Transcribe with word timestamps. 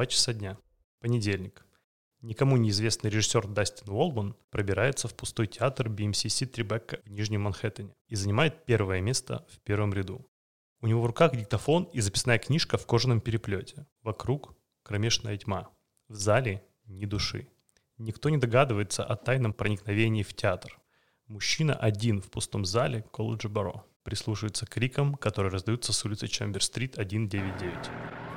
2 0.00 0.06
часа 0.06 0.32
дня. 0.32 0.56
Понедельник. 1.00 1.62
Никому 2.22 2.56
неизвестный 2.56 3.10
режиссер 3.10 3.46
Дастин 3.46 3.92
Уолбан 3.92 4.34
пробирается 4.48 5.08
в 5.08 5.14
пустой 5.14 5.46
театр 5.46 5.88
BMCC 5.88 6.46
Трибекка 6.46 7.00
в 7.04 7.10
Нижнем 7.10 7.42
Манхэттене 7.42 7.94
и 8.08 8.16
занимает 8.16 8.64
первое 8.64 9.02
место 9.02 9.46
в 9.50 9.60
первом 9.60 9.92
ряду. 9.92 10.26
У 10.80 10.86
него 10.86 11.02
в 11.02 11.06
руках 11.06 11.36
диктофон 11.36 11.84
и 11.92 12.00
записная 12.00 12.38
книжка 12.38 12.78
в 12.78 12.86
кожаном 12.86 13.20
переплете. 13.20 13.86
Вокруг 14.02 14.56
кромешная 14.82 15.36
тьма. 15.36 15.68
В 16.08 16.14
зале 16.14 16.64
ни 16.86 17.04
души. 17.04 17.48
Никто 17.98 18.30
не 18.30 18.38
догадывается 18.38 19.04
о 19.04 19.16
тайном 19.16 19.52
проникновении 19.52 20.22
в 20.22 20.32
театр. 20.32 20.80
Мужчина 21.26 21.74
один 21.74 22.22
в 22.22 22.30
пустом 22.30 22.64
зале 22.64 23.02
колледжа 23.12 23.50
Баро 23.50 23.84
прислушивается 24.02 24.64
к 24.64 24.70
крикам, 24.70 25.16
которые 25.16 25.52
раздаются 25.52 25.92
с 25.92 26.02
улицы 26.06 26.26
Чамбер-стрит 26.26 26.94
199. 26.94 28.29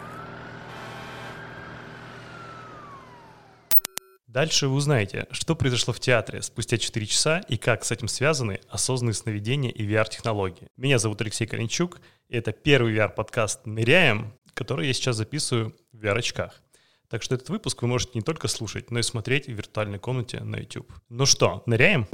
Дальше 4.34 4.68
вы 4.68 4.74
узнаете, 4.74 5.28
что 5.30 5.56
произошло 5.56 5.94
в 5.94 6.00
театре 6.00 6.42
спустя 6.42 6.80
4 6.80 7.06
часа 7.06 7.40
и 7.50 7.56
как 7.56 7.86
с 7.86 7.92
этим 7.92 8.08
связаны 8.08 8.62
осознанные 8.68 9.14
сновидения 9.14 9.70
и 9.70 9.88
VR-технологии. 9.88 10.70
Меня 10.76 10.98
зовут 10.98 11.22
Алексей 11.22 11.46
Коренчук, 11.46 12.02
и 12.30 12.38
это 12.38 12.52
первый 12.52 12.96
VR-подкаст 12.96 13.68
«Ныряем», 13.68 14.34
который 14.56 14.88
я 14.88 14.94
сейчас 14.94 15.18
записываю 15.18 15.76
в 15.92 16.04
VR-очках. 16.04 16.64
Так 17.10 17.22
что 17.22 17.36
этот 17.36 17.50
выпуск 17.50 17.84
вы 17.84 17.88
можете 17.88 18.14
не 18.16 18.22
только 18.22 18.48
слушать, 18.48 18.90
но 18.90 18.98
и 18.98 19.04
смотреть 19.04 19.46
в 19.46 19.52
виртуальной 19.52 20.00
комнате 20.00 20.40
на 20.40 20.56
YouTube. 20.56 20.92
Ну 21.10 21.28
что, 21.28 21.62
ныряем? 21.68 22.08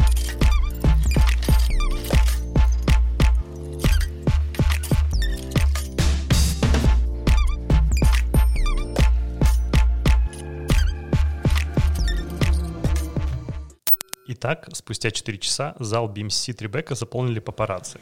Итак, 14.42 14.70
спустя 14.72 15.12
4 15.12 15.38
часа 15.38 15.76
зал 15.80 16.10
BMC 16.10 16.54
Трибека 16.54 16.96
заполнили 16.96 17.40
папарацци. 17.42 18.00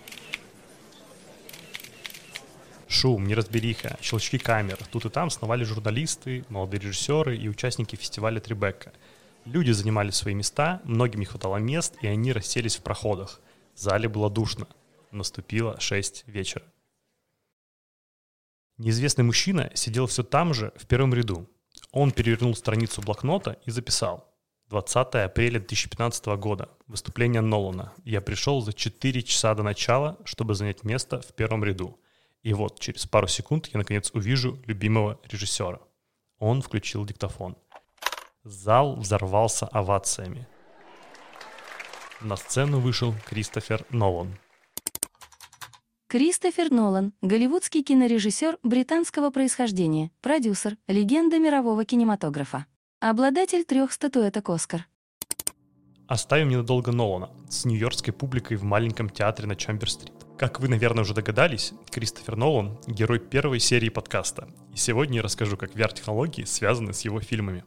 Шум, 2.87 3.25
неразбериха, 3.25 3.97
щелчки 4.03 4.37
камер. 4.37 4.77
Тут 4.91 5.05
и 5.05 5.09
там 5.09 5.31
сновали 5.31 5.63
журналисты, 5.63 6.45
молодые 6.49 6.81
режиссеры 6.81 7.35
и 7.35 7.49
участники 7.49 7.95
фестиваля 7.95 8.39
Трибекка. 8.39 8.93
Люди 9.45 9.71
занимали 9.71 10.11
свои 10.11 10.35
места, 10.35 10.79
многим 10.83 11.21
не 11.21 11.25
хватало 11.25 11.57
мест, 11.57 11.95
и 12.03 12.07
они 12.07 12.31
расселись 12.31 12.75
в 12.75 12.83
проходах. 12.83 13.41
В 13.73 13.79
зале 13.79 14.07
было 14.07 14.29
душно. 14.29 14.67
Наступило 15.09 15.79
6 15.79 16.25
вечера. 16.27 16.65
Неизвестный 18.77 19.23
мужчина 19.23 19.71
сидел 19.73 20.05
все 20.05 20.21
там 20.21 20.53
же, 20.53 20.71
в 20.75 20.85
первом 20.85 21.15
ряду. 21.15 21.49
Он 21.91 22.11
перевернул 22.11 22.53
страницу 22.53 23.01
блокнота 23.01 23.57
и 23.65 23.71
записал. 23.71 24.26
20 24.69 25.15
апреля 25.15 25.59
2015 25.59 26.25
года. 26.37 26.69
Выступление 26.87 27.41
Нолана. 27.41 27.93
Я 28.03 28.19
пришел 28.19 28.61
за 28.61 28.73
4 28.73 29.23
часа 29.23 29.53
до 29.55 29.63
начала, 29.63 30.17
чтобы 30.25 30.55
занять 30.55 30.83
место 30.83 31.21
в 31.21 31.33
первом 31.33 31.63
ряду. 31.63 31.97
И 32.43 32.53
вот 32.53 32.79
через 32.79 33.05
пару 33.05 33.27
секунд 33.27 33.67
я 33.73 33.77
наконец 33.77 34.11
увижу 34.13 34.59
любимого 34.65 35.19
режиссера. 35.23 35.79
Он 36.39 36.61
включил 36.61 37.05
диктофон. 37.05 37.55
Зал 38.43 38.97
взорвался 38.97 39.67
овациями. 39.67 40.47
На 42.21 42.35
сцену 42.35 42.79
вышел 42.79 43.13
Кристофер 43.25 43.85
Нолан. 43.89 44.37
Кристофер 46.07 46.71
Нолан– 46.71 47.13
голливудский 47.21 47.83
кинорежиссер 47.83 48.57
британского 48.63 49.29
происхождения, 49.29 50.11
продюсер, 50.21 50.77
легенда 50.87 51.37
мирового 51.39 51.85
кинематографа. 51.85 52.65
Обладатель 52.99 53.63
трех 53.63 53.91
статуэток 53.91 54.49
«Оскар». 54.49 54.87
Оставим 56.07 56.49
ненадолго 56.49 56.91
Нолана 56.91 57.29
с 57.47 57.63
нью-йоркской 57.63 58.11
публикой 58.11 58.57
в 58.57 58.63
маленьком 58.63 59.11
театре 59.11 59.47
на 59.47 59.55
Чамбер-стрит. 59.55 60.15
Как 60.35 60.59
вы, 60.59 60.67
наверное, 60.67 61.03
уже 61.03 61.13
догадались, 61.13 61.73
Кристофер 61.91 62.35
Нолан— 62.35 62.79
герой 62.87 63.19
первой 63.19 63.59
серии 63.59 63.89
подкаста. 63.89 64.49
И 64.73 64.77
сегодня 64.77 65.17
я 65.17 65.21
расскажу, 65.21 65.57
как 65.57 65.75
VR-технологии 65.75 66.43
связаны 66.45 66.91
с 66.91 67.01
его 67.01 67.21
фильмами. 67.21 67.65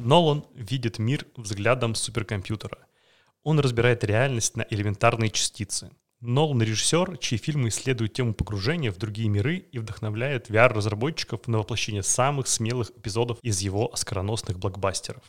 Нолан 0.00 0.44
видит 0.54 0.98
мир 0.98 1.24
взглядом 1.36 1.94
суперкомпьютера. 1.94 2.78
Он 3.44 3.60
разбирает 3.60 4.02
реальность 4.02 4.56
на 4.56 4.66
элементарные 4.68 5.30
частицы. 5.30 5.92
Нолан— 6.20 6.60
режиссер, 6.62 7.16
чьи 7.18 7.38
фильмы 7.38 7.68
исследуют 7.68 8.12
тему 8.12 8.34
погружения 8.34 8.90
в 8.90 8.96
другие 8.96 9.28
миры 9.28 9.58
и 9.58 9.78
вдохновляет 9.78 10.50
VR-разработчиков 10.50 11.46
на 11.46 11.58
воплощение 11.58 12.02
самых 12.02 12.48
смелых 12.48 12.90
эпизодов 12.90 13.38
из 13.42 13.60
его 13.60 13.92
оскароносных 13.92 14.58
блокбастеров. 14.58 15.22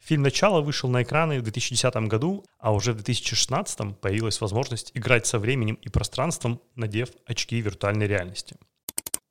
Фильм 0.00 0.22
«Начало» 0.22 0.60
вышел 0.60 0.88
на 0.88 1.02
экраны 1.02 1.40
в 1.40 1.42
2010 1.42 1.94
году, 2.06 2.44
а 2.58 2.72
уже 2.72 2.92
в 2.92 2.96
2016 2.96 3.98
появилась 4.00 4.40
возможность 4.40 4.92
играть 4.94 5.26
со 5.26 5.40
временем 5.40 5.74
и 5.74 5.88
пространством, 5.88 6.60
надев 6.76 7.08
очки 7.26 7.60
виртуальной 7.60 8.06
реальности. 8.06 8.56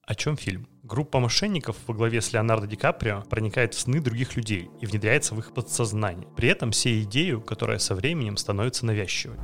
О 0.05 0.13
чем 0.13 0.35
фильм? 0.35 0.67
Группа 0.83 1.19
мошенников 1.19 1.77
во 1.87 1.93
главе 1.93 2.19
с 2.19 2.33
Леонардо 2.33 2.67
Ди 2.67 2.75
Каприо 2.75 3.21
проникает 3.29 3.75
в 3.75 3.79
сны 3.79 4.01
других 4.01 4.35
людей 4.35 4.69
и 4.81 4.85
внедряется 4.85 5.35
в 5.35 5.39
их 5.39 5.53
подсознание. 5.53 6.27
При 6.35 6.49
этом 6.49 6.71
все 6.71 7.01
идею, 7.03 7.41
которая 7.41 7.79
со 7.79 7.95
временем 7.95 8.35
становится 8.35 8.85
навязчивой. 8.85 9.37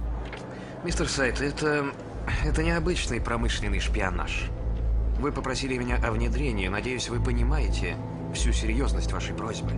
Мистер 0.86 1.10
Сайт, 1.10 1.42
это... 1.42 1.92
это 2.46 2.62
необычный 2.62 3.20
промышленный 3.20 3.80
шпионаж. 3.80 4.44
Вы 5.20 5.32
попросили 5.32 5.78
меня 5.78 5.96
о 5.96 6.12
внедрении. 6.12 6.68
Надеюсь, 6.68 7.10
вы 7.10 7.20
понимаете 7.20 7.98
всю 8.36 8.54
серьезность 8.54 9.12
вашей 9.12 9.34
просьбы. 9.34 9.72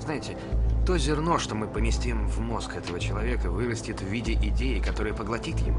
Знаете, 0.00 0.38
то 0.86 0.96
зерно, 0.96 1.38
что 1.38 1.54
мы 1.54 1.66
поместим 1.66 2.26
в 2.26 2.40
мозг 2.40 2.76
этого 2.76 2.98
человека, 2.98 3.50
вырастет 3.50 4.00
в 4.00 4.06
виде 4.06 4.32
идеи, 4.32 4.80
которая 4.80 5.12
поглотит 5.12 5.58
его. 5.58 5.78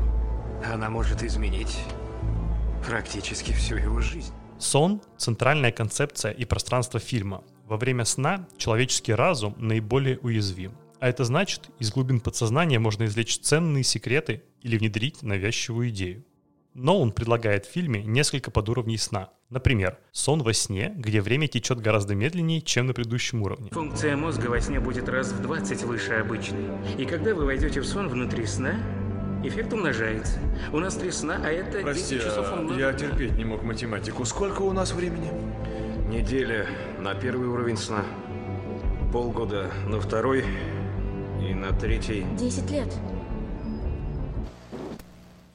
Она 0.71 0.91
может 0.91 1.23
изменить 1.23 1.75
практически 2.85 3.53
всю 3.53 3.77
его 3.77 4.01
жизнь. 4.01 4.31
Сон– 4.59 5.01
центральная 5.17 5.71
концепция 5.71 6.31
и 6.31 6.45
пространство 6.45 6.99
фильма. 6.99 7.43
Во 7.65 7.77
время 7.77 8.05
сна 8.05 8.47
человеческий 8.57 9.15
разум 9.15 9.55
наиболее 9.57 10.19
уязвим. 10.19 10.73
А 10.99 11.07
это 11.07 11.23
значит, 11.23 11.69
из 11.79 11.91
глубин 11.91 12.19
подсознания 12.19 12.77
можно 12.77 13.05
извлечь 13.05 13.39
ценные 13.39 13.83
секреты 13.83 14.43
или 14.61 14.77
внедрить 14.77 15.23
навязчивую 15.23 15.89
идею. 15.89 16.23
Но 16.73 16.99
он 16.99 17.11
предлагает 17.11 17.65
в 17.65 17.71
фильме 17.71 18.03
несколько 18.03 18.51
подуровней 18.51 18.97
сна. 18.97 19.31
Например, 19.49 19.97
сон 20.11 20.43
во 20.43 20.53
сне, 20.53 20.93
где 20.95 21.21
время 21.21 21.47
течет 21.47 21.79
гораздо 21.79 22.13
медленнее, 22.13 22.61
чем 22.61 22.85
на 22.87 22.93
предыдущем 22.93 23.41
уровне. 23.41 23.71
Функция 23.71 24.15
мозга 24.15 24.47
во 24.47 24.61
сне 24.61 24.79
будет 24.79 25.09
раз 25.09 25.31
в 25.31 25.41
20 25.41 25.83
выше 25.83 26.13
обычной. 26.13 26.67
И 26.97 27.05
когда 27.05 27.33
вы 27.33 27.45
войдете 27.45 27.81
в 27.81 27.87
сон 27.87 28.07
внутри 28.07 28.45
сна, 28.45 28.75
эффект 29.43 29.73
умножается. 29.73 30.39
У 30.71 30.79
нас 30.79 30.95
три 30.95 31.09
сна, 31.09 31.41
а 31.43 31.49
это 31.49 31.79
Прости, 31.81 32.15
10 32.15 32.27
часов 32.27 32.47
а 32.51 32.59
умножить 32.59 32.79
я 32.79 32.93
терпеть 32.93 33.33
не 33.33 33.45
мог 33.45 33.63
математику. 33.63 34.23
Сколько 34.23 34.61
у 34.61 34.71
нас 34.71 34.93
времени? 34.93 35.31
Неделя 36.07 36.67
на 36.99 37.15
первый 37.15 37.47
уровень 37.47 37.77
сна, 37.77 38.05
полгода 39.11 39.71
на 39.87 39.99
второй 39.99 40.45
и 41.41 41.53
на 41.53 41.71
третий. 41.71 42.25
10 42.37 42.69
лет. 42.71 42.93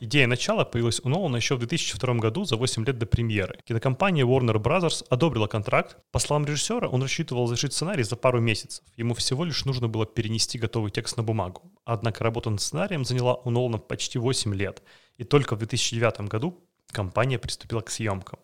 Идея 0.05 0.27
начала 0.27 0.67
появилась 0.67 1.01
у 1.03 1.09
Нолана 1.09 1.37
еще 1.37 1.55
в 1.55 1.61
2002 1.61 2.15
году, 2.17 2.45
за 2.45 2.57
8 2.57 2.85
лет 2.85 2.99
до 2.99 3.07
премьеры. 3.07 3.59
Кинокомпания 3.65 4.27
Warner 4.27 4.63
Bros. 4.63 5.03
одобрила 5.09 5.47
контракт. 5.47 5.97
По 6.13 6.19
словам 6.19 6.45
режиссера, 6.45 6.89
он 6.89 7.01
рассчитывал 7.01 7.47
завершить 7.47 7.73
сценарий 7.73 8.03
за 8.03 8.15
пару 8.17 8.39
месяцев. 8.39 8.85
Ему 8.99 9.15
всего 9.15 9.47
лишь 9.47 9.65
нужно 9.65 9.89
было 9.89 10.05
перенести 10.05 10.59
готовый 10.59 10.91
текст 10.91 11.17
на 11.17 11.23
бумагу. 11.23 11.73
Однако 11.87 12.23
работа 12.23 12.51
над 12.51 12.61
сценарием 12.61 13.07
заняла 13.07 13.37
у 13.37 13.49
Нолана 13.49 13.79
почти 13.79 14.19
8 14.19 14.55
лет. 14.55 14.83
И 15.17 15.25
только 15.25 15.55
в 15.55 15.61
2009 15.61 16.29
году 16.29 16.63
компания 16.89 17.39
приступила 17.39 17.81
к 17.81 17.89
съемкам. 17.89 18.39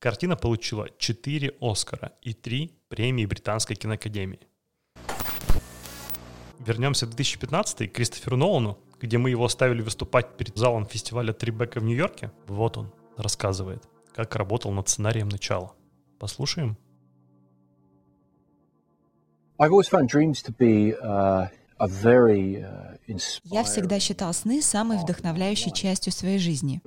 Картина 0.00 0.34
получила 0.34 0.88
4 0.98 1.58
Оскара 1.60 2.10
и 2.22 2.32
3 2.32 2.72
премии 2.88 3.24
Британской 3.24 3.76
киноакадемии. 3.76 4.40
Вернемся 6.58 7.06
в 7.06 7.10
2015 7.10 7.92
к 7.92 7.94
Кристоферу 7.94 8.36
Нолану, 8.36 8.78
где 9.02 9.18
мы 9.18 9.30
его 9.30 9.44
оставили 9.44 9.82
выступать 9.82 10.36
перед 10.36 10.56
залом 10.56 10.86
фестиваля 10.86 11.32
Трибека 11.32 11.80
в 11.80 11.84
Нью-Йорке. 11.84 12.30
Вот 12.46 12.78
он 12.78 12.92
рассказывает, 13.16 13.82
как 14.14 14.36
работал 14.36 14.70
над 14.70 14.88
сценарием 14.88 15.28
начала. 15.28 15.72
Послушаем. 16.18 16.78
Uh, 21.02 21.48
uh. 21.78 22.18
Я 23.44 23.64
всегда 23.64 23.98
считал 23.98 24.32
сны 24.32 24.62
самой 24.62 24.98
вдохновляющей 24.98 25.72
частью 25.72 26.12
своей 26.12 26.38
жизни. 26.38 26.80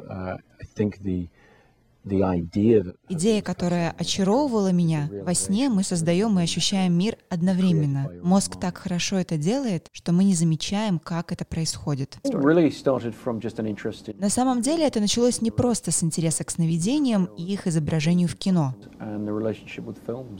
Идея, 3.09 3.41
которая 3.41 3.95
очаровывала 3.97 4.71
меня, 4.71 5.09
во 5.23 5.33
сне 5.33 5.69
мы 5.69 5.83
создаем 5.83 6.39
и 6.39 6.43
ощущаем 6.43 6.93
мир 6.93 7.17
одновременно. 7.29 8.11
Мозг 8.21 8.59
так 8.59 8.77
хорошо 8.77 9.17
это 9.17 9.37
делает, 9.37 9.89
что 9.91 10.11
мы 10.11 10.23
не 10.23 10.35
замечаем, 10.35 10.99
как 10.99 11.31
это 11.31 11.45
происходит. 11.45 12.17
На 14.19 14.29
самом 14.29 14.61
деле 14.61 14.85
это 14.85 14.99
началось 14.99 15.41
не 15.41 15.51
просто 15.51 15.91
с 15.91 16.03
интереса 16.03 16.43
к 16.43 16.51
сновидениям 16.51 17.25
и 17.37 17.43
их 17.43 17.65
изображению 17.65 18.27
в 18.27 18.35
кино. 18.35 18.75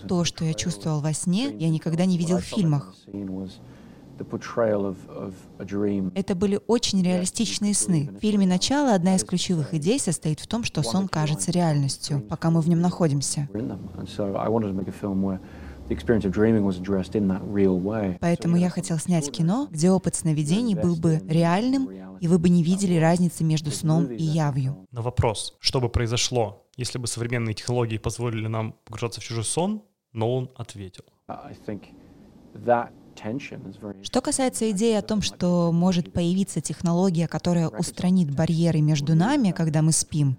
То, 0.07 0.23
что 0.23 0.45
я 0.45 0.53
чувствовал 0.53 1.01
во 1.01 1.13
сне, 1.13 1.55
я 1.57 1.69
никогда 1.69 2.05
не 2.05 2.17
видел 2.17 2.37
в 2.37 2.43
фильмах. 2.43 2.93
The 4.17 4.23
portrayal 4.23 4.85
of, 4.85 4.95
of 5.09 5.33
a 5.59 5.65
dream 5.65 6.11
Это 6.15 6.35
были 6.35 6.59
очень 6.67 7.03
реалистичные 7.03 7.73
сны. 7.73 8.09
В 8.15 8.19
фильме 8.19 8.47
«Начало» 8.47 8.93
одна 8.93 9.15
из 9.15 9.25
ключевых 9.25 9.73
идей 9.73 9.99
состоит 9.99 10.39
в 10.39 10.47
том, 10.47 10.63
что 10.63 10.83
сон 10.83 11.09
кажется 11.09 11.51
реальностью, 11.51 12.21
пока 12.21 12.49
мы 12.49 12.61
в 12.61 12.69
нем 12.69 12.79
находимся. 12.79 13.49
Поэтому 18.21 18.55
я 18.57 18.69
хотел 18.69 18.97
снять 18.99 19.31
кино, 19.31 19.67
где 19.69 19.91
опыт 19.91 20.15
сновидений 20.15 20.75
был 20.75 20.95
бы 20.95 21.21
реальным, 21.27 21.89
и 22.21 22.27
вы 22.27 22.39
бы 22.39 22.49
не 22.49 22.63
видели 22.63 22.97
разницы 22.97 23.43
между 23.43 23.71
сном 23.71 24.05
и 24.05 24.23
явью. 24.23 24.87
На 24.91 25.01
вопрос, 25.01 25.55
что 25.59 25.81
бы 25.81 25.89
произошло, 25.89 26.65
если 26.77 26.97
бы 26.97 27.07
современные 27.07 27.53
технологии 27.53 27.97
позволили 27.97 28.47
нам 28.47 28.75
погружаться 28.85 29.19
в 29.19 29.23
чужой 29.23 29.43
сон, 29.43 29.83
Нолан 30.13 30.49
ответил. 30.55 31.03
Что 34.03 34.21
касается 34.21 34.69
идеи 34.71 34.95
о 34.95 35.01
том, 35.01 35.21
что 35.21 35.71
может 35.71 36.13
появиться 36.13 36.61
технология, 36.61 37.27
которая 37.27 37.69
устранит 37.69 38.33
барьеры 38.33 38.81
между 38.81 39.15
нами, 39.15 39.51
когда 39.51 39.81
мы 39.81 39.91
спим, 39.91 40.37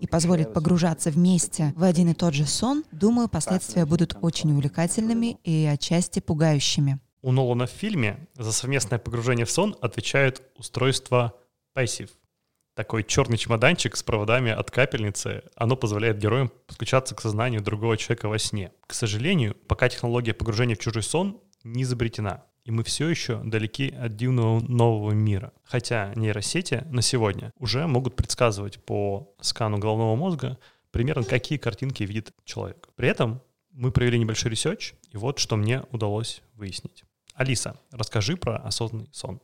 и 0.00 0.06
позволит 0.06 0.52
погружаться 0.52 1.10
вместе 1.10 1.72
в 1.76 1.82
один 1.82 2.10
и 2.10 2.14
тот 2.14 2.34
же 2.34 2.46
сон, 2.46 2.84
думаю, 2.92 3.28
последствия 3.28 3.86
будут 3.86 4.16
очень 4.20 4.52
увлекательными 4.52 5.38
и 5.42 5.64
отчасти 5.64 6.20
пугающими. 6.20 7.00
У 7.22 7.32
Нолана 7.32 7.66
в 7.66 7.70
фильме 7.70 8.28
за 8.36 8.52
совместное 8.52 8.98
погружение 8.98 9.46
в 9.46 9.50
сон 9.50 9.76
отвечает 9.80 10.42
устройство 10.56 11.34
Passive. 11.74 12.10
Такой 12.74 13.04
черный 13.04 13.38
чемоданчик 13.38 13.94
с 13.96 14.02
проводами 14.02 14.50
от 14.50 14.70
капельницы. 14.72 15.44
Оно 15.54 15.76
позволяет 15.76 16.18
героям 16.18 16.50
подключаться 16.66 17.14
к 17.14 17.20
сознанию 17.20 17.62
другого 17.62 17.96
человека 17.96 18.28
во 18.28 18.38
сне. 18.38 18.72
К 18.86 18.94
сожалению, 18.94 19.54
пока 19.68 19.88
технология 19.88 20.34
погружения 20.34 20.74
в 20.74 20.80
чужой 20.80 21.04
сон 21.04 21.40
не 21.62 21.84
изобретена. 21.84 22.44
И 22.64 22.72
мы 22.72 22.82
все 22.82 23.08
еще 23.08 23.40
далеки 23.44 23.90
от 23.90 24.16
дивного 24.16 24.58
нового 24.60 25.12
мира. 25.12 25.52
Хотя 25.62 26.12
нейросети 26.16 26.82
на 26.90 27.02
сегодня 27.02 27.52
уже 27.58 27.86
могут 27.86 28.16
предсказывать 28.16 28.82
по 28.84 29.32
скану 29.40 29.78
головного 29.78 30.16
мозга 30.16 30.58
примерно 30.90 31.24
какие 31.24 31.58
картинки 31.58 32.02
видит 32.02 32.32
человек. 32.44 32.88
При 32.96 33.08
этом 33.08 33.40
мы 33.70 33.92
провели 33.92 34.18
небольшой 34.18 34.50
research, 34.50 34.94
и 35.10 35.16
вот 35.16 35.38
что 35.38 35.56
мне 35.56 35.82
удалось 35.90 36.42
выяснить. 36.54 37.04
Алиса, 37.34 37.78
расскажи 37.90 38.36
про 38.36 38.56
осознанный 38.56 39.08
сон. 39.12 39.40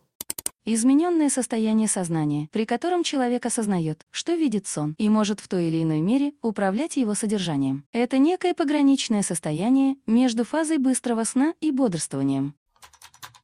Измененное 0.67 1.31
состояние 1.31 1.89
сознания, 1.89 2.49
при 2.53 2.67
котором 2.67 3.03
человек 3.03 3.47
осознает, 3.47 4.05
что 4.11 4.35
видит 4.35 4.67
сон, 4.67 4.95
и 4.99 5.09
может 5.09 5.41
в 5.41 5.49
той 5.49 5.69
или 5.69 5.83
иной 5.83 6.01
мере 6.01 6.35
управлять 6.43 6.99
его 6.99 7.15
содержанием. 7.15 7.85
Это 7.93 8.19
некое 8.19 8.53
пограничное 8.53 9.23
состояние 9.23 9.97
между 10.07 10.45
фазой 10.45 10.77
быстрого 10.77 11.25
сна 11.25 11.55
и 11.61 11.71
бодрствованием. 11.71 12.55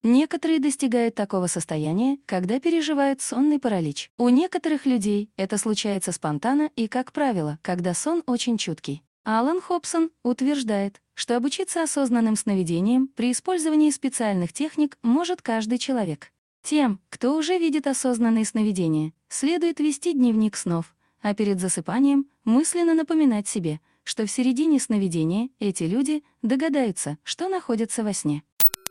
Некоторые 0.03 0.61
достигают 0.61 1.15
такого 1.15 1.47
состояния, 1.47 2.19
когда 2.27 2.61
переживают 2.61 3.23
сонный 3.23 3.59
паралич. 3.59 4.11
У 4.19 4.29
некоторых 4.29 4.85
людей 4.85 5.31
это 5.37 5.57
случается 5.57 6.13
спонтанно 6.13 6.71
и, 6.77 6.87
как 6.87 7.13
правило, 7.13 7.59
когда 7.63 7.95
сон 7.95 8.23
очень 8.27 8.59
чуткий. 8.59 9.03
Алан 9.25 9.61
Хобсон 9.61 10.11
утверждает, 10.23 11.01
что 11.15 11.37
обучиться 11.37 11.83
осознанным 11.83 12.37
сновидениям 12.37 13.09
при 13.09 13.33
использовании 13.33 13.91
специальных 13.91 14.53
техник 14.53 14.99
может 15.03 15.43
каждый 15.43 15.79
человек. 15.79 16.31
Тем, 16.67 16.99
кто 17.11 17.37
уже 17.37 17.59
видит 17.59 17.87
осознанные 17.87 18.45
сновидения, 18.45 19.13
следует 19.29 19.79
вести 19.79 20.15
дневник 20.15 20.57
снов, 20.57 20.97
а 21.23 21.33
перед 21.33 21.61
засыпанием 21.61 22.27
мысленно 22.45 22.93
напоминать 22.93 23.47
себе, 23.47 23.79
что 24.03 24.27
в 24.27 24.31
середине 24.33 24.81
сновидения 24.81 25.51
эти 25.61 25.85
люди 25.85 26.25
догадаются, 26.43 27.19
что 27.23 27.49
находятся 27.49 28.03
во 28.03 28.13
сне. 28.13 28.43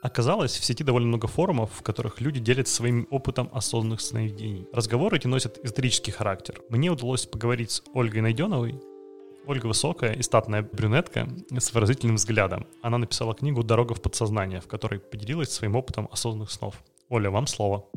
Оказалось, 0.01 0.56
в 0.57 0.63
сети 0.63 0.86
довольно 0.86 1.10
много 1.10 1.27
форумов, 1.27 1.69
в 1.74 1.81
которых 1.81 2.22
люди 2.22 2.39
делятся 2.39 2.75
своим 2.75 3.10
опытом 3.12 3.50
осознанных 3.51 4.00
сновидений. 4.00 4.66
Разговоры 4.72 5.18
эти 5.18 5.27
носят 5.27 5.60
эзотерический 5.62 6.13
характер. 6.13 6.62
Мне 6.69 6.89
удалось 6.89 7.25
поговорить 7.25 7.72
с 7.72 7.83
Ольгой 7.94 8.22
Найденовой. 8.22 8.80
Ольга 9.45 9.66
высокая 9.66 10.13
и 10.13 10.22
статная 10.22 10.62
брюнетка 10.62 11.27
с 11.51 11.74
выразительным 11.74 12.16
взглядом. 12.16 12.68
Она 12.81 12.98
написала 13.00 13.36
книгу 13.36 13.63
«Дорога 13.63 13.95
в 13.95 14.01
подсознание», 14.01 14.62
в 14.62 14.68
которой 14.68 15.01
поделилась 15.01 15.51
своим 15.51 15.75
опытом 15.75 16.07
осознанных 16.10 16.51
снов. 16.51 16.81
Оля, 17.09 17.29
вам 17.29 17.45
слово. 17.45 17.87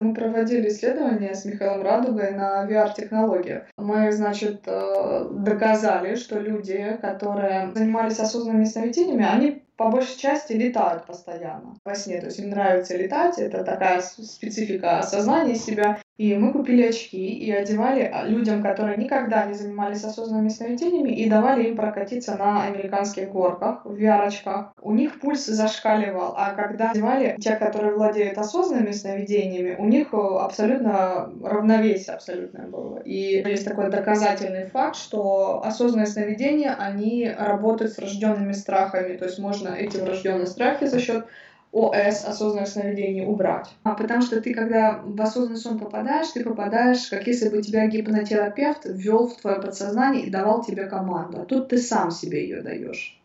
Мы 0.00 0.14
проводили 0.14 0.68
исследования 0.68 1.32
с 1.32 1.44
Михаилом 1.44 1.82
Радугой 1.82 2.32
на 2.32 2.66
VR-технологиях. 2.68 3.62
Мы, 3.76 4.10
значит, 4.10 4.62
э, 4.66 5.28
доказали, 5.30 6.16
что 6.16 6.40
люди, 6.40 6.98
которые 7.00 7.70
занимались 7.72 8.18
осознанными 8.18 8.64
сновидениями, 8.64 9.24
они 9.24 9.62
по 9.76 9.90
большей 9.90 10.18
части 10.18 10.54
летают 10.54 11.06
постоянно 11.06 11.76
во 11.84 11.94
сне. 11.94 12.18
То 12.18 12.26
есть 12.26 12.40
им 12.40 12.50
нравится 12.50 12.96
летать, 12.96 13.38
это 13.38 13.62
такая 13.62 14.00
специфика 14.00 14.98
осознания 14.98 15.54
себя. 15.54 15.98
И 16.18 16.34
мы 16.36 16.52
купили 16.52 16.82
очки 16.82 17.26
и 17.26 17.50
одевали 17.50 18.02
а, 18.02 18.24
людям, 18.26 18.62
которые 18.62 18.98
никогда 18.98 19.46
не 19.46 19.54
занимались 19.54 20.04
осознанными 20.04 20.50
сновидениями, 20.50 21.10
и 21.10 21.28
давали 21.28 21.68
им 21.68 21.76
прокатиться 21.76 22.36
на 22.36 22.64
американских 22.64 23.30
горках 23.30 23.86
в 23.86 23.94
VR-очках. 23.94 24.72
У 24.80 24.92
них 24.92 25.20
пульс 25.20 25.46
зашкаливал, 25.46 26.34
а 26.36 26.50
когда 26.54 26.90
одевали 26.90 27.36
те, 27.40 27.56
которые 27.56 27.94
владеют 27.94 28.36
осознанными 28.36 28.92
сновидениями, 28.92 29.74
у 29.78 29.86
них 29.86 30.12
э, 30.12 30.16
абсолютно 30.16 31.32
равновесие 31.42 32.14
абсолютное 32.14 32.66
было. 32.66 32.98
И 32.98 33.42
есть 33.42 33.64
такой 33.64 33.90
доказательный 33.90 34.66
факт, 34.66 34.96
что 34.96 35.62
осознанные 35.64 36.06
сновидения, 36.06 36.74
они 36.78 37.30
работают 37.36 37.92
с 37.92 37.98
рожденными 37.98 38.52
страхами, 38.52 39.16
то 39.16 39.24
есть 39.24 39.38
можно 39.38 39.68
эти 39.68 39.96
врожденные 39.96 40.46
страхи 40.46 40.86
за 40.86 41.00
счет 41.00 41.26
ОС, 41.72 42.24
осознанных 42.26 42.68
сновидений, 42.68 43.24
убрать. 43.24 43.66
А 43.82 43.94
потому 43.94 44.20
что 44.22 44.40
ты, 44.40 44.52
когда 44.52 45.00
в 45.02 45.20
осознанный 45.20 45.56
сон 45.56 45.78
попадаешь, 45.78 46.28
ты 46.28 46.44
попадаешь, 46.44 47.08
как 47.08 47.26
если 47.26 47.48
бы 47.48 47.62
тебя 47.62 47.86
гипнотерапевт 47.86 48.84
ввел 48.84 49.26
в 49.26 49.36
твое 49.40 49.60
подсознание 49.60 50.26
и 50.26 50.30
давал 50.30 50.62
тебе 50.62 50.84
команду. 50.84 51.40
А 51.40 51.44
тут 51.46 51.68
ты 51.68 51.78
сам 51.78 52.10
себе 52.10 52.42
ее 52.42 52.60
даешь. 52.60 53.18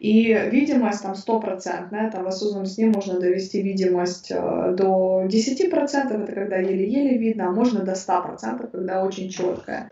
И 0.00 0.34
видимость 0.50 1.02
там 1.02 1.14
стопроцентная, 1.14 2.10
там 2.10 2.24
в 2.24 2.28
осознанном 2.28 2.66
сне 2.66 2.86
можно 2.86 3.20
довести 3.20 3.62
видимость 3.62 4.30
э, 4.30 4.74
до 4.76 5.24
10%, 5.26 6.22
это 6.22 6.32
когда 6.32 6.56
еле-еле 6.56 7.16
видно, 7.16 7.48
а 7.48 7.52
можно 7.52 7.80
до 7.80 7.92
100%, 7.92 8.70
когда 8.70 9.04
очень 9.04 9.30
четкая. 9.30 9.88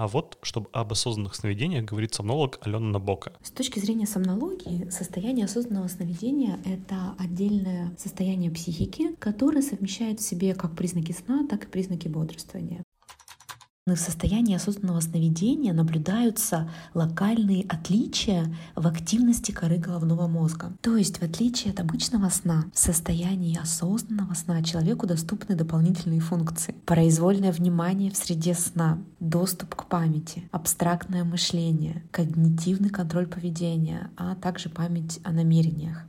А 0.00 0.06
вот, 0.06 0.38
чтобы 0.40 0.70
об 0.72 0.92
осознанных 0.92 1.34
сновидениях 1.34 1.84
говорит 1.84 2.14
сомнолог 2.14 2.58
Алена 2.62 2.86
Набока. 2.86 3.34
С 3.42 3.50
точки 3.50 3.80
зрения 3.80 4.06
сомнологии, 4.06 4.88
состояние 4.88 5.44
осознанного 5.44 5.88
сновидения— 5.88 6.58
это 6.64 7.14
отдельное 7.18 7.94
состояние 7.98 8.50
психики, 8.50 9.14
которое 9.18 9.60
совмещает 9.60 10.20
в 10.20 10.22
себе 10.22 10.54
как 10.54 10.74
признаки 10.74 11.12
сна, 11.12 11.46
так 11.46 11.64
и 11.64 11.66
признаки 11.66 12.08
бодрствования. 12.08 12.82
В 13.86 13.96
состоянии 13.96 14.54
осознанного 14.54 15.00
сновидения 15.00 15.72
наблюдаются 15.72 16.70
локальные 16.94 17.64
отличия 17.66 18.54
в 18.76 18.86
активности 18.86 19.52
коры 19.52 19.78
головного 19.78 20.28
мозга. 20.28 20.72
То 20.82 20.96
есть, 20.96 21.18
в 21.18 21.22
отличие 21.22 21.72
от 21.72 21.80
обычного 21.80 22.28
сна, 22.28 22.66
в 22.74 22.78
состоянии 22.78 23.58
осознанного 23.58 24.34
сна 24.34 24.62
человеку 24.62 25.06
доступны 25.06 25.56
дополнительные 25.56 26.20
функции. 26.20 26.74
Произвольное 26.84 27.52
внимание 27.52 28.10
в 28.10 28.16
среде 28.16 28.54
сна, 28.54 28.98
доступ 29.18 29.74
к 29.74 29.86
памяти, 29.86 30.48
абстрактное 30.52 31.24
мышление, 31.24 32.04
когнитивный 32.10 32.90
контроль 32.90 33.26
поведения, 33.26 34.10
а 34.16 34.34
также 34.34 34.68
память 34.68 35.20
о 35.24 35.32
намерениях. 35.32 36.04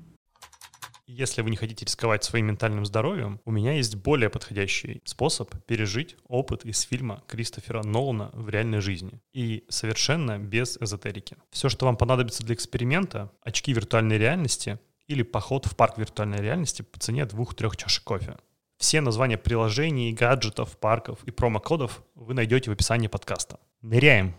Если 1.14 1.42
вы 1.42 1.50
не 1.50 1.58
хотите 1.58 1.84
рисковать 1.84 2.24
своим 2.24 2.46
ментальным 2.46 2.86
здоровьем, 2.86 3.42
у 3.44 3.52
меня 3.52 3.74
есть 3.74 3.96
более 3.96 4.30
подходящий 4.30 5.02
способ 5.04 5.54
пережить 5.66 6.16
опыт 6.30 6.64
из 6.64 6.80
фильма 6.82 7.22
Кристофера 7.28 7.84
Нолана 7.84 8.30
в 8.32 8.48
реальной 8.48 8.80
жизни. 8.80 9.20
И 9.34 9.66
совершенно 9.68 10.40
без 10.40 10.78
эзотерики. 10.78 11.36
Все, 11.50 11.68
что 11.68 11.86
вам 11.86 11.98
понадобится 11.98 12.46
для 12.46 12.56
эксперимента, 12.56 13.30
очки 13.44 13.74
виртуальной 13.74 14.18
реальности 14.18 14.80
или 15.08 15.22
поход 15.22 15.66
в 15.66 15.76
парк 15.76 15.98
виртуальной 15.98 16.40
реальности 16.40 16.82
по 16.82 16.98
цене 16.98 17.26
двух-трех 17.26 17.76
чашек 17.76 18.06
кофе. 18.06 18.38
Все 18.78 19.02
названия 19.02 19.38
приложений, 19.38 20.14
гаджетов, 20.14 20.78
парков 20.78 21.20
и 21.26 21.32
промокодов 21.32 22.04
вы 22.16 22.34
найдете 22.34 22.70
в 22.70 22.74
описании 22.74 23.08
подкаста. 23.08 23.60
Ныряем! 23.82 24.34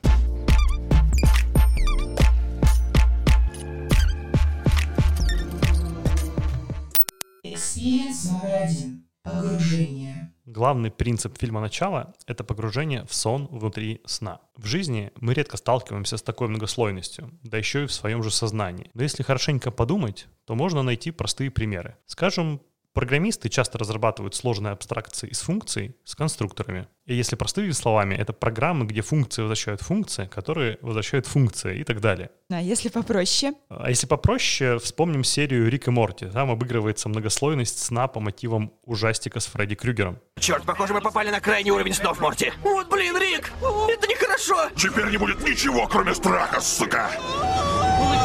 Experience 7.83 8.31
номер 8.31 8.63
один. 8.63 9.09
Погружение. 9.25 10.33
Главный 10.47 10.93
принцип 10.93 11.37
фильма 11.37 11.61
«Начало»— 11.61 12.15
это 12.29 12.45
погружение 12.45 13.05
в 13.07 13.13
сон 13.13 13.49
внутри 13.51 14.01
сна. 14.05 14.41
В 14.57 14.67
жизни 14.67 15.11
мы 15.17 15.35
редко 15.35 15.57
сталкиваемся 15.57 16.17
с 16.17 16.23
такой 16.23 16.47
многослойностью, 16.47 17.37
да 17.43 17.59
еще 17.59 17.83
и 17.83 17.87
в 17.87 17.93
своем 17.93 18.23
же 18.23 18.31
сознании. 18.31 18.93
Но 18.95 19.03
если 19.03 19.25
хорошенько 19.25 19.73
подумать, 19.73 20.29
то 20.45 20.55
можно 20.55 20.85
найти 20.85 21.11
простые 21.11 21.51
примеры. 21.51 21.97
Скажем, 22.07 22.63
Программисты 22.95 23.49
часто 23.49 23.79
разрабатывают 23.79 24.35
сложные 24.35 24.73
абстракции 24.73 25.29
из 25.29 25.41
функций 25.41 25.97
с 26.05 26.15
конструкторами. 26.15 26.89
И 27.07 27.15
если 27.15 27.37
простыми 27.37 27.71
словами, 27.71 28.15
это 28.15 28.35
программы, 28.35 28.85
где 28.85 29.01
функции 29.01 29.41
возвращают 29.41 29.81
функции, 29.81 30.27
которые 30.27 30.79
возвращают 30.83 31.27
функции 31.27 31.79
и 31.79 31.85
так 31.85 32.01
далее. 32.01 32.31
А 32.51 32.61
если 32.61 32.91
попроще? 32.91 33.55
А 33.71 33.89
если 33.89 34.07
попроще, 34.07 34.79
вспомним 34.79 35.25
серию 35.25 35.71
Рик 35.71 35.89
и 35.89 35.91
Морти. 35.91 36.27
Там 36.27 36.51
обыгрывается 36.51 37.09
многослойность 37.09 37.79
сна 37.79 38.09
по 38.09 38.21
мотивам 38.21 38.75
ужастика 38.85 39.41
с 39.41 39.47
Фредди 39.47 39.75
Крюгером. 39.75 40.19
Черт, 40.39 40.65
похоже, 40.65 40.93
мы 40.93 41.01
попали 41.01 41.31
на 41.31 41.41
крайний 41.41 41.71
уровень 41.71 41.95
снов, 41.95 42.21
Морти. 42.21 42.53
Вот, 42.63 42.91
блин, 42.91 43.17
Рик, 43.17 43.53
это 43.89 44.07
нехорошо. 44.07 44.69
Теперь 44.77 45.11
не 45.11 45.17
будет 45.17 45.43
ничего, 45.43 45.87
кроме 45.87 46.15
страха, 46.15 46.61
сука. 46.61 47.11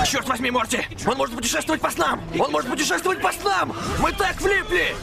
Черт 0.06 0.28
возьми, 0.28 0.52
Морти! 0.52 0.80
Он 1.06 1.18
может 1.18 1.36
путешествовать 1.36 1.82
по 1.82 1.92
снам! 1.92 2.22
Он 2.40 2.52
может 2.52 2.70
путешествовать 2.70 3.22
по 3.22 3.32
снам! 3.32 3.74
Мы 4.00 4.12
так 4.14 4.40
влипли! 4.42 4.96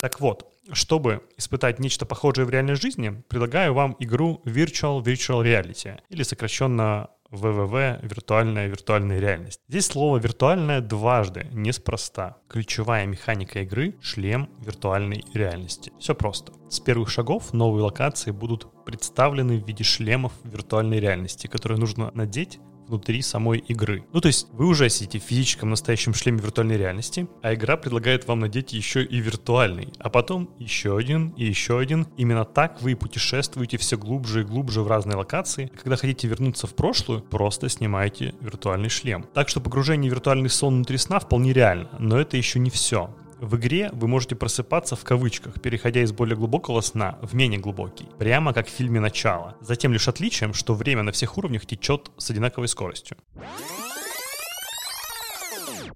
Так 0.00 0.20
вот, 0.20 0.52
чтобы 0.72 1.22
испытать 1.36 1.78
нечто 1.78 2.04
похожее 2.06 2.44
в 2.44 2.50
реальной 2.50 2.74
жизни, 2.74 3.22
предлагаю 3.28 3.72
вам 3.72 3.96
игру 4.00 4.42
Virtual 4.44 5.02
Virtual 5.02 5.42
Reality, 5.42 5.98
или 6.08 6.22
сокращенно 6.24 7.08
ВВВ— 7.30 8.00
виртуальная 8.02 8.66
виртуальная 8.66 9.18
реальность. 9.18 9.60
Здесь 9.66 9.86
слово 9.86 10.18
«виртуальная» 10.18 10.82
дважды, 10.82 11.46
неспроста. 11.52 12.36
Ключевая 12.48 13.06
механика 13.06 13.60
игры— 13.60 13.94
шлем 14.02 14.50
виртуальной 14.58 15.24
реальности. 15.32 15.92
Все 15.98 16.14
просто. 16.14 16.52
С 16.68 16.78
первых 16.80 17.08
шагов 17.08 17.54
новые 17.54 17.84
локации 17.84 18.32
будут 18.32 18.84
представлены 18.84 19.58
в 19.58 19.66
виде 19.66 19.82
шлемов 19.82 20.32
виртуальной 20.44 21.00
реальности, 21.00 21.46
которые 21.46 21.78
нужно 21.78 22.10
надеть 22.12 22.60
внутри 22.86 23.22
самой 23.22 23.58
игры. 23.58 24.04
Ну, 24.12 24.20
то 24.20 24.28
есть 24.28 24.46
вы 24.52 24.66
уже 24.66 24.88
сидите 24.88 25.18
в 25.18 25.22
физическом 25.22 25.70
настоящем 25.70 26.14
шлеме 26.14 26.40
виртуальной 26.40 26.76
реальности, 26.76 27.28
а 27.42 27.54
игра 27.54 27.76
предлагает 27.76 28.26
вам 28.26 28.40
надеть 28.40 28.72
еще 28.72 29.04
и 29.04 29.18
виртуальный, 29.18 29.92
а 29.98 30.10
потом 30.10 30.50
еще 30.58 30.96
один 30.96 31.30
и 31.30 31.44
еще 31.44 31.78
один. 31.78 32.06
Именно 32.16 32.44
так 32.44 32.82
вы 32.82 32.96
путешествуете 32.96 33.76
все 33.78 33.96
глубже 33.96 34.42
и 34.42 34.44
глубже 34.44 34.82
в 34.82 34.88
разные 34.88 35.16
локации. 35.16 35.70
Когда 35.76 35.96
хотите 35.96 36.28
вернуться 36.28 36.66
в 36.66 36.74
прошлую, 36.74 37.22
просто 37.22 37.68
снимаете 37.68 38.34
виртуальный 38.40 38.88
шлем. 38.88 39.24
Так 39.34 39.48
что 39.48 39.60
погружение 39.60 40.10
в 40.10 40.14
виртуальный 40.14 40.50
сон 40.50 40.76
внутри 40.76 40.98
сна 40.98 41.18
вполне 41.18 41.52
реально, 41.52 41.90
но 41.98 42.18
это 42.18 42.36
еще 42.36 42.58
не 42.58 42.70
все. 42.70 43.10
В 43.42 43.56
игре 43.56 43.90
вы 43.92 44.06
можете 44.06 44.36
просыпаться 44.36 44.94
в 44.94 45.02
кавычках, 45.02 45.60
переходя 45.60 46.00
из 46.02 46.12
более 46.12 46.36
глубокого 46.36 46.80
сна 46.80 47.18
в 47.22 47.34
менее 47.34 47.58
глубокий, 47.58 48.06
прямо 48.16 48.54
как 48.54 48.68
в 48.68 48.70
фильме 48.70 49.00
«Начало». 49.00 49.56
Затем 49.60 49.92
лишь 49.92 50.06
отличием, 50.06 50.54
что 50.54 50.74
время 50.74 51.02
на 51.02 51.10
всех 51.10 51.36
уровнях 51.36 51.66
течет 51.66 52.12
с 52.18 52.30
одинаковой 52.30 52.68
скоростью. 52.68 53.16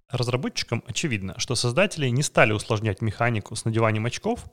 Разработчикам 0.08 0.82
очевидно, 0.88 1.38
что 1.38 1.54
создатели 1.54 2.08
не 2.08 2.24
стали 2.24 2.52
усложнять 2.52 3.00
механику 3.00 3.54
с 3.54 3.64
надеванием 3.64 4.06
очков 4.06 4.46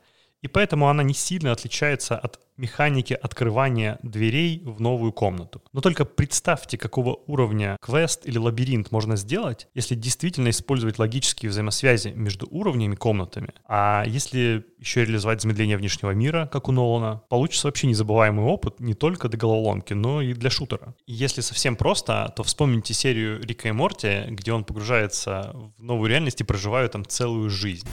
и 0.43 0.47
поэтому 0.49 0.89
она 0.89 1.03
не 1.03 1.13
сильно 1.13 1.53
отличается 1.53 2.17
от 2.17 2.39
механики 2.57 3.13
открывания 3.13 3.97
дверей 4.03 4.61
в 4.63 4.81
новую 4.81 5.13
комнату. 5.13 5.63
Но 5.71 5.81
только 5.81 6.05
представьте, 6.05 6.77
какого 6.77 7.17
уровня 7.27 7.77
квест 7.81 8.27
или 8.27 8.37
лабиринт 8.37 8.91
можно 8.91 9.15
сделать, 9.15 9.67
если 9.73 9.95
действительно 9.95 10.49
использовать 10.49 10.99
логические 10.99 11.49
взаимосвязи 11.49 12.09
между 12.09 12.45
уровнями 12.51 12.95
комнатами. 12.95 13.53
А 13.65 14.03
если 14.05 14.65
еще 14.79 15.05
реализовать 15.05 15.41
замедление 15.41 15.77
внешнего 15.77 16.11
мира, 16.11 16.49
как 16.51 16.67
у 16.67 16.73
Нолана, 16.73 17.21
получится 17.29 17.67
вообще 17.67 17.87
незабываемый 17.87 18.45
опыт 18.45 18.81
не 18.81 18.93
только 18.93 19.29
для 19.29 19.39
головоломки, 19.39 19.93
но 19.93 20.21
и 20.21 20.33
для 20.33 20.49
шутера. 20.49 20.93
И 21.07 21.13
если 21.13 21.39
совсем 21.39 21.77
просто, 21.77 22.33
то 22.35 22.43
вспомните 22.43 22.93
серию 22.93 23.41
Рика 23.41 23.69
и 23.69 23.71
Морти, 23.71 24.25
где 24.27 24.51
он 24.51 24.65
погружается 24.65 25.51
в 25.77 25.81
новую 25.81 26.09
реальность 26.09 26.41
и 26.41 26.43
проживает 26.43 26.91
там 26.91 27.05
целую 27.05 27.49
жизнь. 27.49 27.87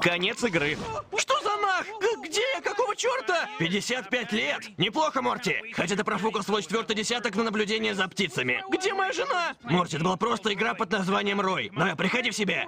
Конец 0.00 0.42
игры. 0.44 0.76
Что 1.16 1.40
за 1.42 1.56
мах? 1.56 1.86
Где? 2.22 2.60
Какого 2.62 2.94
черта? 2.94 3.48
55 3.58 4.32
лет. 4.32 4.78
Неплохо, 4.78 5.22
Морти. 5.22 5.56
Хотя 5.72 5.96
ты 5.96 6.04
профукал 6.04 6.42
свой 6.42 6.62
четвертый 6.62 6.94
десяток 6.94 7.34
на 7.36 7.44
наблюдение 7.44 7.94
за 7.94 8.06
птицами. 8.08 8.62
Где 8.70 8.92
моя 8.92 9.12
жена? 9.12 9.56
Морти, 9.62 9.96
это 9.96 10.04
была 10.04 10.16
просто 10.16 10.52
игра 10.52 10.74
под 10.74 10.90
названием 10.92 11.40
Рой. 11.40 11.70
Давай, 11.74 11.96
приходи 11.96 12.30
в 12.30 12.36
себя. 12.36 12.66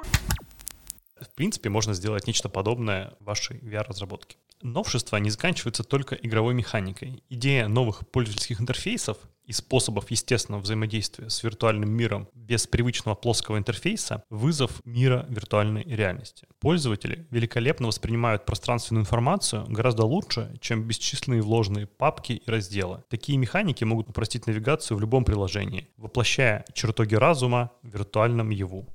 В 1.20 1.34
принципе, 1.34 1.68
можно 1.68 1.94
сделать 1.94 2.26
нечто 2.26 2.48
подобное 2.48 3.14
в 3.20 3.24
вашей 3.24 3.58
VR-разработке. 3.58 4.36
Новшества 4.62 5.18
не 5.18 5.30
заканчиваются 5.30 5.84
только 5.84 6.14
игровой 6.14 6.54
механикой. 6.54 7.22
Идея 7.28 7.68
новых 7.68 8.08
пользовательских 8.08 8.60
интерфейсов 8.60 9.18
и 9.46 9.52
способов 9.52 10.10
естественного 10.10 10.60
взаимодействия 10.60 11.30
с 11.30 11.42
виртуальным 11.42 11.90
миром 11.90 12.28
без 12.34 12.66
привычного 12.66 13.14
плоского 13.14 13.56
интерфейса— 13.58 14.24
вызов 14.30 14.82
мира 14.84 15.24
виртуальной 15.28 15.84
реальности. 15.84 16.46
Пользователи 16.60 17.26
великолепно 17.30 17.86
воспринимают 17.86 18.44
пространственную 18.44 19.02
информацию 19.02 19.64
гораздо 19.68 20.04
лучше, 20.04 20.56
чем 20.60 20.82
бесчисленные 20.82 21.42
вложенные 21.42 21.86
папки 21.86 22.32
и 22.32 22.50
разделы. 22.50 23.04
Такие 23.08 23.38
механики 23.38 23.84
могут 23.84 24.08
упростить 24.08 24.46
навигацию 24.46 24.96
в 24.96 25.00
любом 25.00 25.24
приложении, 25.24 25.88
воплощая 25.96 26.64
чертоги 26.74 27.14
разума 27.14 27.70
в 27.82 27.88
виртуальном 27.88 28.50
яву. 28.50 28.86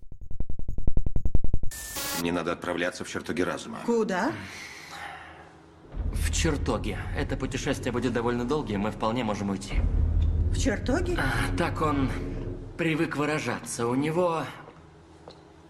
Мне 2.19 2.31
надо 2.31 2.51
отправляться 2.51 3.03
в 3.03 3.09
чертоги 3.09 3.41
разума. 3.41 3.79
Куда? 3.85 4.31
В 6.13 6.31
чертоге. 6.31 6.99
Это 7.17 7.37
путешествие 7.37 7.91
будет 7.91 8.13
довольно 8.13 8.45
долгим, 8.45 8.81
мы 8.81 8.91
вполне 8.91 9.23
можем 9.23 9.49
уйти. 9.49 9.81
В 10.51 10.59
чертоге? 10.59 11.17
А, 11.17 11.55
так 11.57 11.81
он 11.81 12.09
привык 12.77 13.15
выражаться. 13.15 13.87
У 13.87 13.95
него 13.95 14.43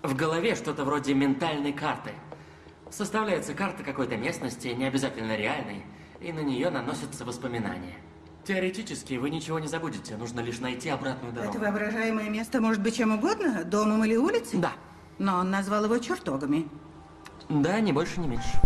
в 0.01 0.15
голове 0.15 0.55
что-то 0.55 0.83
вроде 0.83 1.13
ментальной 1.13 1.71
карты. 1.71 2.11
Составляется 2.89 3.53
карта 3.53 3.83
какой-то 3.83 4.17
местности, 4.17 4.67
не 4.69 4.85
обязательно 4.85 5.37
реальной, 5.37 5.85
и 6.19 6.33
на 6.33 6.39
нее 6.39 6.69
наносятся 6.69 7.23
воспоминания. 7.23 7.95
Теоретически 8.43 9.13
вы 9.13 9.29
ничего 9.29 9.59
не 9.59 9.67
забудете, 9.67 10.17
нужно 10.17 10.39
лишь 10.39 10.59
найти 10.59 10.89
обратную 10.89 11.31
дорогу. 11.31 11.53
Это 11.57 11.63
воображаемое 11.63 12.29
место 12.29 12.59
может 12.59 12.81
быть 12.81 12.97
чем 12.97 13.13
угодно, 13.13 13.63
домом 13.63 14.03
или 14.03 14.15
улицей? 14.15 14.59
Да. 14.59 14.73
Но 15.19 15.37
он 15.37 15.51
назвал 15.51 15.85
его 15.85 15.99
чертогами. 15.99 16.67
Да, 17.49 17.79
ни 17.79 17.91
больше, 17.91 18.19
ни 18.19 18.27
меньше 18.27 18.59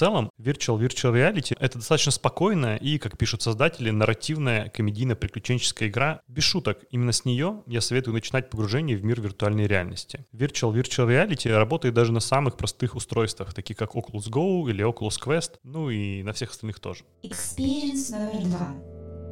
целом, 0.00 0.30
Virtual 0.38 0.78
Virtual 0.78 1.12
Reality— 1.12 1.54
это 1.60 1.76
достаточно 1.76 2.10
спокойная 2.10 2.76
и, 2.76 2.96
как 2.96 3.18
пишут 3.18 3.42
создатели, 3.42 3.90
нарративная 3.90 4.70
комедийно-приключенческая 4.70 5.88
игра 5.88 6.22
без 6.26 6.44
шуток. 6.44 6.78
Именно 6.90 7.12
с 7.12 7.26
нее 7.26 7.62
я 7.66 7.82
советую 7.82 8.14
начинать 8.14 8.48
погружение 8.48 8.96
в 8.96 9.04
мир 9.04 9.20
виртуальной 9.20 9.66
реальности. 9.66 10.24
Virtual 10.32 10.72
Virtual 10.72 11.06
Reality 11.06 11.54
работает 11.54 11.92
даже 11.92 12.12
на 12.12 12.20
самых 12.20 12.56
простых 12.56 12.94
устройствах, 12.94 13.52
таких 13.52 13.76
как 13.76 13.94
Oculus 13.94 14.30
Go 14.30 14.70
или 14.70 14.82
Oculus 14.82 15.20
Quest, 15.22 15.58
ну 15.64 15.90
и 15.90 16.22
на 16.22 16.32
всех 16.32 16.52
остальных 16.52 16.80
тоже. 16.80 17.04
Experience 17.22 18.10
номер 18.10 18.46
два. 18.46 18.74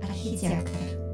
Архитектор. 0.02 1.08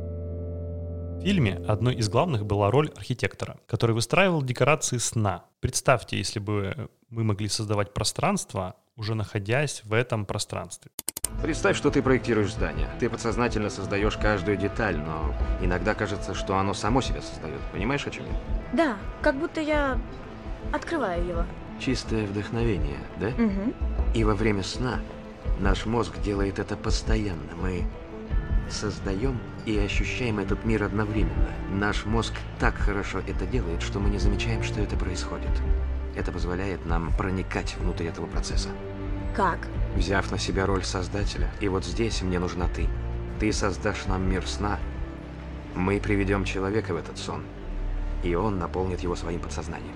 В 1.21 1.23
фильме 1.23 1.63
одной 1.69 1.95
из 1.95 2.09
главных 2.09 2.45
была 2.45 2.73
роль 2.73 2.91
архитектора, 2.97 3.61
который 3.69 3.93
выстраивал 3.93 4.43
декорации 4.43 4.99
сна. 4.99 5.45
Представьте, 5.61 6.19
если 6.19 6.41
бы 6.41 6.91
мы 7.09 7.23
могли 7.23 7.49
создавать 7.49 7.95
пространство, 7.95 8.75
уже 8.97 9.15
находясь 9.15 9.83
в 9.85 9.93
этом 9.93 10.25
пространстве. 10.25 10.91
Представь, 11.43 11.77
что 11.77 11.91
ты 11.91 12.03
проектируешь 12.03 12.53
здание. 12.53 12.89
Ты 13.01 13.11
подсознательно 13.11 13.69
создаешь 13.69 14.17
каждую 14.17 14.57
деталь, 14.57 14.97
но 14.97 15.35
иногда 15.61 15.95
кажется, 15.95 16.35
что 16.35 16.57
оно 16.57 16.75
само 16.75 17.01
себя 17.01 17.21
создает. 17.21 17.61
Понимаешь, 17.73 18.07
о 18.07 18.11
чем 18.11 18.25
я? 18.27 18.33
Да, 18.73 18.97
как 19.21 19.37
будто 19.37 19.61
я 19.61 19.99
открываю 20.73 21.27
его. 21.27 21.45
Чистое 21.81 22.27
вдохновение, 22.27 22.99
да? 23.19 23.29
Угу. 23.29 23.75
И 24.15 24.25
во 24.25 24.35
время 24.35 24.63
сна 24.63 25.01
наш 25.59 25.87
мозг 25.87 26.19
делает 26.23 26.59
это 26.59 26.77
постоянно. 26.77 27.55
Мы 27.61 27.85
создаем 28.71 29.39
и 29.67 29.77
ощущаем 29.79 30.39
этот 30.39 30.65
мир 30.65 30.85
одновременно. 30.85 31.51
Наш 31.71 32.07
мозг 32.07 32.33
так 32.59 32.75
хорошо 32.75 33.19
это 33.27 33.45
делает, 33.47 33.83
что 33.83 33.99
мы 33.99 34.09
не 34.09 34.19
замечаем, 34.19 34.63
что 34.63 34.81
это 34.81 34.97
происходит. 34.97 35.51
Это 36.17 36.33
позволяет 36.33 36.87
нам 36.87 37.13
проникать 37.17 37.77
внутрь 37.77 38.07
этого 38.07 38.27
процесса. 38.27 38.71
Как? 39.35 39.69
Взяв 39.97 40.31
на 40.31 40.39
себя 40.39 40.67
роль 40.67 40.85
создателя, 40.85 41.51
и 41.61 41.69
вот 41.69 41.85
здесь 41.85 42.23
мне 42.23 42.39
нужна 42.39 42.69
ты. 42.69 42.87
Ты 43.41 43.53
создашь 43.53 44.07
нам 44.07 44.29
мир 44.29 44.47
сна. 44.47 44.79
Мы 45.75 46.01
приведем 46.01 46.45
человека 46.45 46.95
в 46.95 46.97
этот 46.97 47.19
сон, 47.19 47.43
и 48.23 48.35
он 48.35 48.59
наполнит 48.59 49.01
его 49.01 49.17
своим 49.17 49.41
подсознанием. 49.41 49.95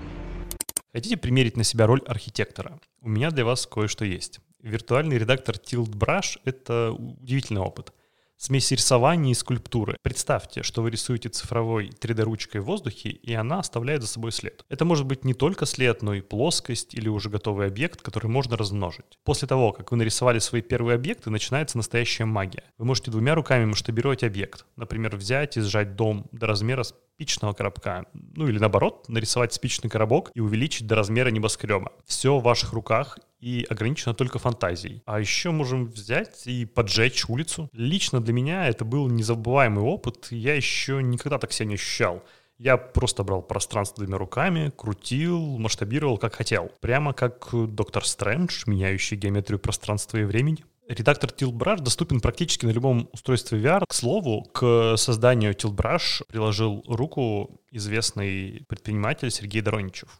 Хотите 0.91 1.15
примерить 1.17 1.55
на 1.55 1.63
себя 1.63 1.87
роль 1.87 2.01
архитектора? 2.05 2.79
У 3.01 3.09
меня 3.09 3.31
для 3.31 3.45
вас 3.45 3.65
кое-что 3.65 4.03
есть. 4.03 4.39
Виртуальный 4.61 5.17
редактор 5.17 5.55
Tilt 5.55 5.91
Brush— 5.91 6.37
это 6.43 6.91
удивительный 6.91 7.61
опыт. 7.61 7.93
Смесь 8.41 8.71
рисования 8.71 9.31
и 9.31 9.35
скульптуры. 9.35 9.97
Представьте, 10.01 10.63
что 10.63 10.81
вы 10.81 10.91
рисуете 10.91 11.27
цифровой 11.27 11.89
3D-ручкой 11.89 12.61
в 12.61 12.67
воздухе, 12.67 13.09
и 13.09 13.33
она 13.33 13.59
оставляет 13.59 14.01
за 14.01 14.07
собой 14.07 14.31
след. 14.31 14.63
Это 14.69 14.85
может 14.85 15.05
быть 15.05 15.25
не 15.25 15.33
только 15.33 15.65
след, 15.65 16.01
но 16.01 16.13
и 16.13 16.21
плоскость 16.21 16.93
или 16.93 17.09
уже 17.09 17.29
готовый 17.29 17.67
объект, 17.67 18.01
который 18.01 18.27
можно 18.27 18.55
размножить. 18.55 19.19
После 19.25 19.45
того, 19.45 19.73
как 19.73 19.91
вы 19.91 19.97
нарисовали 19.97 20.39
свои 20.39 20.61
первые 20.61 20.95
объекты, 20.95 21.29
начинается 21.29 21.75
настоящая 21.75 22.23
магия. 22.23 22.63
Вы 22.77 22.85
можете 22.85 23.11
двумя 23.11 23.35
руками 23.35 23.65
масштабировать 23.65 24.23
объект. 24.23 24.65
Например, 24.77 25.17
взять 25.17 25.57
и 25.57 25.59
сжать 25.59 25.97
дом 25.97 26.25
до 26.31 26.47
размера 26.47 26.83
спичного 26.83 27.51
коробка. 27.51 28.05
Ну 28.13 28.47
или 28.47 28.57
наоборот, 28.57 29.09
нарисовать 29.09 29.51
спичный 29.51 29.89
коробок 29.89 30.31
и 30.33 30.39
увеличить 30.39 30.87
до 30.87 30.95
размера 30.95 31.27
небоскреба. 31.27 31.91
Все 32.05 32.37
в 32.37 32.43
ваших 32.43 32.71
руках 32.71 33.19
и 33.39 33.65
ограничено 33.69 34.13
только 34.13 34.39
фантазией. 34.39 35.01
А 35.05 35.19
еще 35.19 35.51
можем 35.51 35.87
взять 35.87 36.45
и 36.45 36.65
поджечь 36.65 37.25
улицу. 37.27 37.69
Лично 37.73 38.21
для 38.21 38.33
меня 38.33 38.67
это 38.67 38.85
был 38.85 39.07
незабываемый 39.07 39.83
опыт. 39.83 40.27
Я 40.31 40.55
еще 40.55 41.01
никогда 41.01 41.37
так 41.37 41.51
себя 41.51 41.67
не 41.67 41.75
ощущал. 41.75 42.23
Я 42.57 42.75
просто 42.75 43.23
брал 43.23 43.41
пространство 43.41 44.03
двумя 44.03 44.17
руками, 44.17 44.71
крутил, 44.75 45.57
масштабировал 45.57 46.17
как 46.17 46.35
хотел. 46.35 46.69
Прямо 46.81 47.13
как 47.13 47.49
доктор 47.53 48.05
Стрэндж, 48.05 48.63
меняющий 48.65 49.15
геометрию 49.15 49.59
пространства 49.59 50.17
и 50.17 50.25
времени. 50.25 50.65
Редактор 50.89 51.29
TiltBrush 51.29 51.81
доступен 51.81 52.19
практически 52.19 52.65
на 52.65 52.71
любом 52.71 53.09
устройстве 53.13 53.61
VR. 53.61 53.83
К 53.87 53.93
слову, 53.93 54.41
к 54.51 54.97
созданию 54.97 55.53
TiltBrush 55.53 56.23
приложил 56.27 56.83
руку 56.87 57.61
известный 57.71 58.65
предприниматель 58.67 59.29
Сергей 59.29 59.61
Дороничев. 59.61 60.17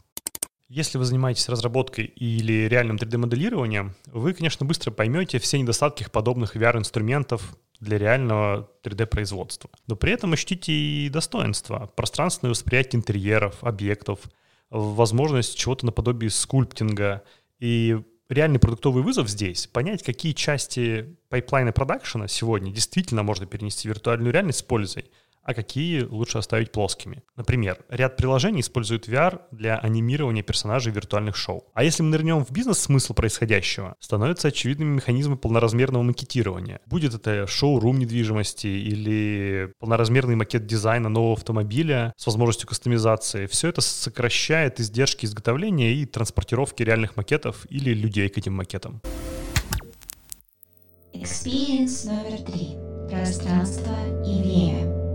Если 0.70 1.00
вы 1.00 1.06
занимаетесь 1.06 1.50
разработкой 1.50 2.06
или 2.06 2.68
реальным 2.68 2.98
3D-моделированием, 2.98 3.96
вы, 4.06 4.36
конечно, 4.36 4.68
быстро 4.68 4.92
поймете 4.92 5.40
все 5.40 5.58
недостатки 5.58 6.06
подобных 6.12 6.56
VR-инструментов 6.56 7.58
для 7.80 7.98
реального 7.98 8.70
3D-производства. 8.84 9.72
Но 9.88 9.96
при 9.96 10.14
этом 10.14 10.34
ощутите 10.34 10.72
и 10.72 11.10
достоинства, 11.10 11.92
пространственное 11.96 12.52
восприятие 12.52 13.00
интерьеров, 13.00 13.64
объектов, 13.64 14.20
возможность 14.70 15.58
чего-то 15.58 15.88
наподобие 15.88 16.30
скульптинга. 16.30 17.24
И 17.60 17.98
реальный 18.30 18.60
продуктовый 18.60 19.02
вызов 19.02 19.28
здесь— 19.28 19.66
понять, 19.74 20.04
какие 20.04 20.34
части 20.34 21.18
пайплайна 21.30 21.72
продакшена 21.72 22.28
сегодня 22.28 22.72
действительно 22.72 23.24
можно 23.24 23.48
перенести 23.48 23.88
в 23.88 23.92
виртуальную 23.92 24.32
реальность 24.32 24.60
с 24.60 24.64
пользой, 24.64 25.06
а 25.44 25.54
какие 25.54 26.04
лучше 26.04 26.38
оставить 26.38 26.72
плоскими. 26.72 27.24
Например, 27.36 27.78
ряд 27.90 28.18
приложений 28.18 28.62
используют 28.62 29.08
VR 29.08 29.42
для 29.52 29.78
анимирования 29.78 30.44
персонажей 30.44 30.92
виртуальных 30.92 31.36
шоу. 31.36 31.68
А 31.74 31.84
если 31.84 32.04
мы 32.04 32.10
нырнем 32.10 32.46
в 32.46 32.52
бизнес-смысл 32.52 33.14
происходящего, 33.14 33.96
становятся 34.00 34.50
очевидными 34.50 34.96
механизмы 34.96 35.38
полноразмерного 35.38 36.04
макетирования. 36.04 36.82
Будет 36.86 37.14
это 37.14 37.48
шоу-рум 37.48 38.00
недвижимости 38.00 38.68
или 38.68 39.74
полноразмерный 39.80 40.36
макет 40.36 40.66
дизайна 40.66 41.10
нового 41.10 41.34
автомобиля 41.34 42.14
с 42.18 42.26
возможностью 42.28 42.68
кастомизации. 42.68 43.48
Все 43.48 43.70
это 43.70 43.82
сокращает 43.82 44.80
издержки 44.80 45.26
изготовления 45.26 45.94
и 45.94 46.06
транспортировки 46.06 46.84
реальных 46.84 47.18
макетов 47.18 47.66
или 47.70 47.94
людей 47.94 48.30
к 48.30 48.38
этим 48.38 48.54
макетам. 48.54 49.02
Experience 51.14 52.06
номер 52.06 52.40
три. 52.44 52.78
Пространство 53.10 53.96
и 54.24 54.42
время. 54.42 55.09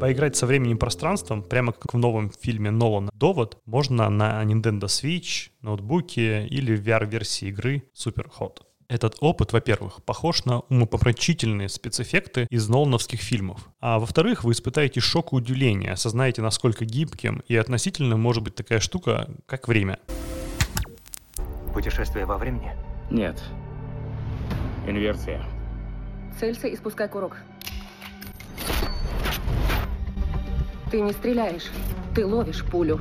Поиграть 0.00 0.36
со 0.36 0.46
временем 0.46 0.76
и 0.76 0.78
пространством, 0.78 1.42
прямо 1.42 1.72
как 1.72 1.94
в 1.94 1.98
новом 1.98 2.30
фильме 2.30 2.70
Нолана 2.70 3.10
«Довод», 3.14 3.58
можно 3.64 4.10
на 4.10 4.42
Nintendo 4.44 4.84
Switch, 4.84 5.50
ноутбуке 5.62 6.46
или 6.46 6.76
VR-версии 6.76 7.48
игры 7.48 7.84
Super 7.94 8.26
Hot. 8.38 8.58
Этот 8.88 9.16
опыт, 9.20 9.52
во-первых, 9.52 10.02
похож 10.04 10.44
на 10.44 10.60
умопомрачительные 10.60 11.68
спецэффекты 11.68 12.46
из 12.50 12.68
нолановских 12.68 13.20
фильмов. 13.20 13.70
А 13.80 13.98
во-вторых, 13.98 14.44
вы 14.44 14.52
испытаете 14.52 15.00
шок 15.00 15.32
и 15.32 15.36
удивление, 15.36 15.92
осознаете, 15.92 16.42
насколько 16.42 16.84
гибким 16.84 17.42
и 17.48 17.56
относительно 17.56 18.16
может 18.16 18.42
быть 18.42 18.54
такая 18.54 18.80
штука, 18.80 19.30
как 19.46 19.68
время. 19.68 19.98
Путешествие 21.72 22.26
во 22.26 22.36
времени? 22.36 22.72
Нет. 23.10 23.42
Инверсия. 24.86 25.42
Целься 26.38 26.68
и 26.68 26.76
спускай 26.76 27.08
курок. 27.08 27.38
Ты 30.94 31.00
не 31.00 31.12
стреляешь, 31.12 31.72
ты 32.14 32.24
ловишь 32.24 32.64
пулю. 32.64 33.00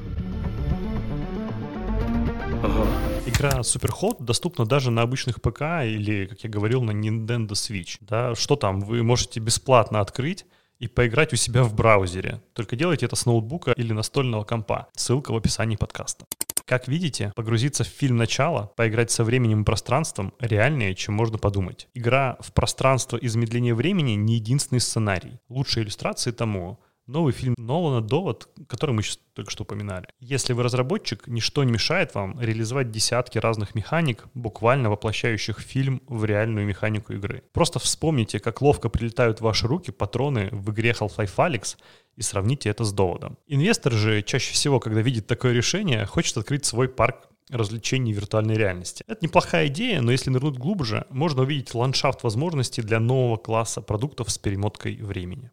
Ага. 2.63 2.87
Игра 3.27 3.59
Superhot 3.59 4.15
доступна 4.19 4.65
даже 4.65 4.89
на 4.89 5.03
обычных 5.03 5.43
ПК 5.43 5.61
или, 5.85 6.25
как 6.25 6.43
я 6.43 6.49
говорил, 6.49 6.81
на 6.81 6.89
Nintendo 6.89 7.49
Switch. 7.49 7.97
Да, 8.01 8.33
что 8.33 8.55
там, 8.55 8.81
вы 8.81 9.03
можете 9.03 9.39
бесплатно 9.39 9.99
открыть 9.99 10.47
и 10.79 10.87
поиграть 10.87 11.33
у 11.33 11.35
себя 11.35 11.61
в 11.61 11.75
браузере. 11.75 12.41
Только 12.53 12.75
делайте 12.75 13.05
это 13.05 13.15
с 13.15 13.27
ноутбука 13.27 13.73
или 13.73 13.93
настольного 13.93 14.43
компа. 14.43 14.87
Ссылка 14.95 15.31
в 15.31 15.37
описании 15.37 15.75
подкаста. 15.75 16.25
Как 16.65 16.87
видите, 16.87 17.31
погрузиться 17.35 17.83
в 17.83 17.87
фильм 17.87 18.17
начала, 18.17 18.71
поиграть 18.75 19.11
со 19.11 19.23
временем 19.23 19.61
и 19.61 19.65
пространством 19.65 20.33
реальнее, 20.39 20.95
чем 20.95 21.13
можно 21.13 21.37
подумать. 21.37 21.89
Игра 21.93 22.37
в 22.39 22.53
пространство 22.53 23.17
и 23.17 23.27
замедление 23.27 23.75
времени 23.75 24.13
не 24.13 24.37
единственный 24.37 24.79
сценарий. 24.79 25.39
Лучшие 25.47 25.83
иллюстрации 25.83 26.31
тому 26.31 26.79
новый 27.07 27.33
фильм 27.33 27.55
Нолана 27.57 28.01
«Довод», 28.01 28.49
который 28.67 28.91
мы 28.91 29.03
сейчас 29.03 29.19
только 29.33 29.51
что 29.51 29.63
упоминали. 29.63 30.07
Если 30.19 30.53
вы 30.53 30.63
разработчик, 30.63 31.27
ничто 31.27 31.63
не 31.63 31.71
мешает 31.71 32.15
вам 32.15 32.39
реализовать 32.39 32.91
десятки 32.91 33.37
разных 33.37 33.75
механик, 33.75 34.25
буквально 34.33 34.89
воплощающих 34.89 35.59
фильм 35.59 36.01
в 36.07 36.25
реальную 36.25 36.65
механику 36.65 37.13
игры. 37.13 37.43
Просто 37.51 37.79
вспомните, 37.79 38.39
как 38.39 38.61
ловко 38.61 38.89
прилетают 38.89 39.39
в 39.39 39.43
ваши 39.43 39.67
руки 39.67 39.91
патроны 39.91 40.49
в 40.51 40.71
игре 40.71 40.91
Half-Life 40.91 41.35
Alyx 41.35 41.77
и 42.15 42.21
сравните 42.21 42.69
это 42.69 42.83
с 42.83 42.93
доводом. 42.93 43.37
Инвестор 43.47 43.93
же 43.93 44.21
чаще 44.21 44.53
всего, 44.53 44.79
когда 44.79 45.01
видит 45.01 45.27
такое 45.27 45.53
решение, 45.53 46.05
хочет 46.05 46.37
открыть 46.37 46.65
свой 46.65 46.87
парк 46.87 47.29
развлечений 47.49 48.13
виртуальной 48.13 48.55
реальности. 48.55 49.03
Это 49.07 49.25
неплохая 49.25 49.67
идея, 49.67 50.01
но 50.01 50.11
если 50.11 50.29
нырнуть 50.29 50.57
глубже, 50.57 51.05
можно 51.09 51.41
увидеть 51.41 51.73
ландшафт 51.75 52.23
возможностей 52.23 52.81
для 52.81 52.99
нового 52.99 53.37
класса 53.37 53.81
продуктов 53.81 54.31
с 54.31 54.37
перемоткой 54.37 54.95
времени. 54.97 55.51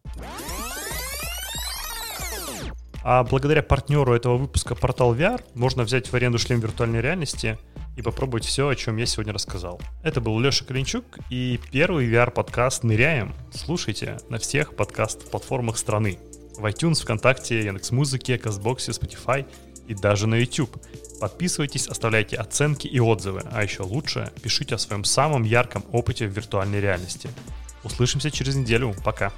А 3.02 3.24
благодаря 3.24 3.62
партнеру 3.62 4.14
этого 4.14 4.36
выпуска 4.36 4.74
портал 4.74 5.14
VR 5.14 5.42
можно 5.54 5.84
взять 5.84 6.08
в 6.08 6.14
аренду 6.14 6.38
шлем 6.38 6.60
виртуальной 6.60 7.00
реальности 7.00 7.58
и 7.96 8.02
попробовать 8.02 8.44
все, 8.44 8.68
о 8.68 8.76
чем 8.76 8.98
я 8.98 9.06
сегодня 9.06 9.32
рассказал. 9.32 9.80
Это 10.02 10.20
был 10.20 10.38
Леша 10.38 10.64
Калинчук 10.64 11.18
и 11.30 11.58
первый 11.72 12.10
VR-подкаст 12.10 12.84
«Ныряем». 12.84 13.34
Слушайте 13.52 14.18
на 14.28 14.38
всех 14.38 14.76
подкаст-платформах 14.76 15.78
страны. 15.78 16.18
В 16.56 16.66
iTunes, 16.66 17.02
ВКонтакте, 17.02 17.64
Яндекс.Музыке, 17.64 18.38
Казбоксе, 18.38 18.92
Spotify 18.92 19.46
и 19.88 19.94
даже 19.94 20.26
на 20.26 20.34
YouTube. 20.34 20.76
Подписывайтесь, 21.20 21.88
оставляйте 21.88 22.36
оценки 22.36 22.86
и 22.86 23.00
отзывы, 23.00 23.42
а 23.50 23.62
еще 23.62 23.82
лучше 23.82 24.30
пишите 24.42 24.74
о 24.74 24.78
своем 24.78 25.04
самом 25.04 25.44
ярком 25.44 25.84
опыте 25.90 26.26
в 26.26 26.32
виртуальной 26.32 26.80
реальности. 26.80 27.30
Услышимся 27.82 28.30
через 28.30 28.56
неделю. 28.56 28.94
Пока. 29.04 29.32